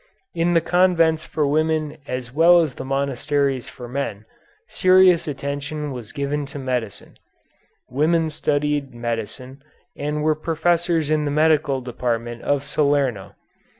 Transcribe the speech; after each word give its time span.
In 0.33 0.55
the 0.55 0.61
convents 0.61 1.25
for 1.25 1.45
women 1.45 1.97
as 2.07 2.33
well 2.33 2.57
as 2.61 2.73
the 2.73 2.83
monasteries 2.83 3.69
for 3.69 3.87
men 3.87 4.25
serious 4.67 5.27
attention 5.27 5.91
was 5.91 6.11
given 6.11 6.47
to 6.47 6.57
medicine. 6.57 7.17
Women 7.87 8.31
studied 8.31 8.95
medicine 8.95 9.61
and 9.95 10.23
were 10.23 10.33
professors 10.33 11.11
in 11.11 11.25
the 11.25 11.29
medical 11.29 11.81
department 11.81 12.41
of 12.41 12.63
Salerno. 12.63 13.35